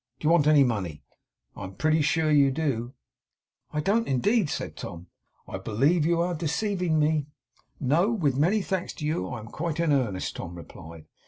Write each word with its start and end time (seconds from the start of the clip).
Do 0.19 0.25
you 0.27 0.31
want 0.31 0.47
any 0.47 0.63
money? 0.63 1.03
I 1.55 1.63
am 1.63 1.75
pretty 1.75 2.01
sure 2.01 2.31
you 2.31 2.49
do.' 2.49 2.95
'I 3.71 3.81
don't 3.81 4.07
indeed,' 4.07 4.49
said 4.49 4.75
Tom. 4.75 5.05
'I 5.47 5.59
believe 5.59 6.07
you 6.07 6.19
are 6.21 6.33
deceiving 6.33 6.97
me.' 6.97 7.27
'No. 7.79 8.11
With 8.11 8.35
many 8.35 8.63
thanks 8.63 8.93
to 8.93 9.05
you, 9.05 9.27
I 9.27 9.37
am 9.37 9.49
quite 9.49 9.79
in 9.79 9.93
earnest,' 9.93 10.37
Tom 10.37 10.55
replied. 10.55 11.05